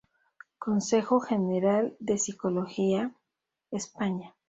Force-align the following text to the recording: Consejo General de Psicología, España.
Consejo 0.57 1.19
General 1.19 1.95
de 1.99 2.17
Psicología, 2.17 3.11
España. 3.69 4.33